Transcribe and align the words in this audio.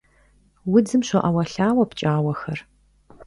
Удзым 0.75 1.01
щоӀэуэлъауэ 1.07 1.83
пкӀауэхэр. 1.89 2.59